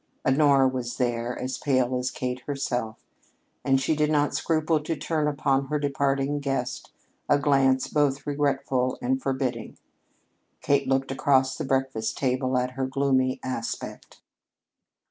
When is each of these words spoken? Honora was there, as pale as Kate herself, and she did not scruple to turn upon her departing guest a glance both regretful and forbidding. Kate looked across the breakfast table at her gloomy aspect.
Honora 0.25 0.67
was 0.67 0.97
there, 0.97 1.37
as 1.37 1.59
pale 1.59 1.95
as 1.95 2.09
Kate 2.09 2.39
herself, 2.47 2.97
and 3.63 3.79
she 3.79 3.95
did 3.95 4.09
not 4.09 4.33
scruple 4.33 4.79
to 4.79 4.95
turn 4.95 5.27
upon 5.27 5.67
her 5.67 5.77
departing 5.77 6.39
guest 6.39 6.91
a 7.29 7.37
glance 7.37 7.87
both 7.87 8.25
regretful 8.25 8.97
and 8.99 9.21
forbidding. 9.21 9.77
Kate 10.59 10.87
looked 10.87 11.11
across 11.11 11.55
the 11.55 11.65
breakfast 11.65 12.17
table 12.17 12.57
at 12.57 12.71
her 12.71 12.87
gloomy 12.87 13.39
aspect. 13.43 14.21